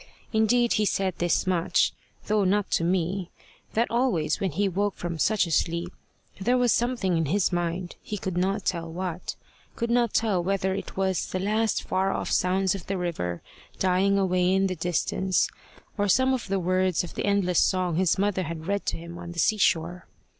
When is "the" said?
11.31-11.39, 12.87-12.97, 14.65-14.75, 16.47-16.59, 17.13-17.25, 19.33-19.37